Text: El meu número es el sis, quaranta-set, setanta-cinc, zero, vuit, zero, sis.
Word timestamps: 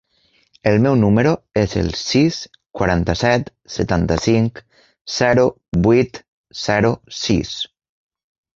El 0.69 0.77
meu 0.85 0.93
número 1.01 1.33
es 1.63 1.75
el 1.81 1.91
sis, 2.03 2.39
quaranta-set, 2.79 3.53
setanta-cinc, 3.75 4.65
zero, 5.19 5.47
vuit, 5.89 6.23
zero, 6.65 6.93
sis. 7.23 7.57